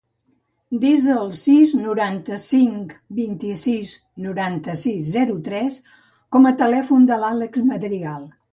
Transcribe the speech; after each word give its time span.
Desa 0.83 1.17
el 1.23 1.27
sis, 1.41 1.73
noranta-cinc, 1.81 2.95
vint-i-sis, 3.19 3.93
noranta-sis, 4.25 5.13
zero, 5.19 5.39
tres 5.51 5.79
com 6.37 6.51
a 6.51 6.57
telèfon 6.65 7.09
de 7.13 7.23
l'Àlex 7.25 7.67
Madrigal. 7.73 8.29